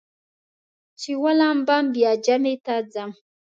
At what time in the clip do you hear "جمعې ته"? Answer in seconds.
2.25-2.75